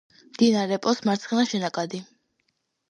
მდინარე 0.29 0.79
პოს 0.87 1.03
მარცხენა 1.11 1.47
შენაკადი. 1.53 2.05